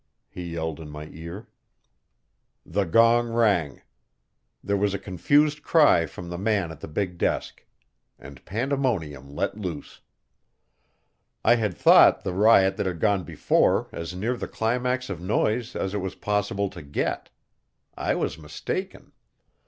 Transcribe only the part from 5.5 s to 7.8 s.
cry from the man at the big desk.